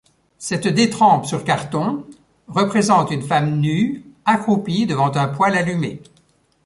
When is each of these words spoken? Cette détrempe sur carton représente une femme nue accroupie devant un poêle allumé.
Cette 0.39 0.67
détrempe 0.67 1.27
sur 1.27 1.43
carton 1.43 2.05
représente 2.47 3.11
une 3.11 3.21
femme 3.21 3.59
nue 3.59 4.03
accroupie 4.25 4.87
devant 4.87 5.15
un 5.15 5.27
poêle 5.27 5.55
allumé. 5.55 6.01